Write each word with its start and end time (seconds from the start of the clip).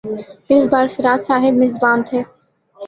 اس 0.51 0.63
بار 0.71 0.85
سراج 0.95 1.19
صاحب 1.29 1.53
میزبان 1.61 1.97
تھے۔ 2.07 2.19